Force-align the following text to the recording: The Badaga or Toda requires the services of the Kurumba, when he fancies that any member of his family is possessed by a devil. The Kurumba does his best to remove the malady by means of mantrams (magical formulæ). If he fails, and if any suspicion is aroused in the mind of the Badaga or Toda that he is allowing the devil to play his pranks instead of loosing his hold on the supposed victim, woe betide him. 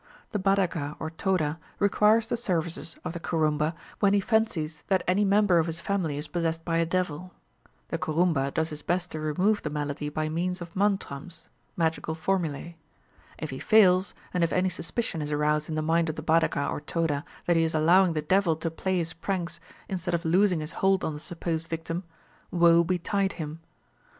The 0.31 0.39
Badaga 0.39 0.95
or 0.97 1.11
Toda 1.11 1.59
requires 1.77 2.25
the 2.27 2.35
services 2.35 2.95
of 3.05 3.13
the 3.13 3.19
Kurumba, 3.19 3.75
when 3.99 4.15
he 4.15 4.19
fancies 4.19 4.83
that 4.87 5.03
any 5.07 5.23
member 5.23 5.59
of 5.59 5.67
his 5.67 5.79
family 5.79 6.17
is 6.17 6.27
possessed 6.27 6.65
by 6.65 6.77
a 6.79 6.87
devil. 6.87 7.33
The 7.89 7.99
Kurumba 7.99 8.51
does 8.51 8.69
his 8.71 8.81
best 8.81 9.11
to 9.11 9.19
remove 9.19 9.61
the 9.61 9.69
malady 9.69 10.09
by 10.09 10.27
means 10.27 10.59
of 10.59 10.73
mantrams 10.73 11.49
(magical 11.77 12.15
formulæ). 12.15 12.73
If 13.37 13.51
he 13.51 13.59
fails, 13.59 14.15
and 14.33 14.43
if 14.43 14.51
any 14.51 14.69
suspicion 14.69 15.21
is 15.21 15.31
aroused 15.31 15.69
in 15.69 15.75
the 15.75 15.83
mind 15.83 16.09
of 16.09 16.15
the 16.15 16.23
Badaga 16.23 16.67
or 16.71 16.81
Toda 16.81 17.23
that 17.45 17.55
he 17.55 17.63
is 17.63 17.75
allowing 17.75 18.13
the 18.13 18.23
devil 18.23 18.55
to 18.55 18.71
play 18.71 18.97
his 18.97 19.13
pranks 19.13 19.59
instead 19.87 20.15
of 20.15 20.25
loosing 20.25 20.61
his 20.61 20.71
hold 20.71 21.03
on 21.03 21.13
the 21.13 21.19
supposed 21.19 21.67
victim, 21.67 22.03
woe 22.49 22.83
betide 22.83 23.33
him. 23.33 23.59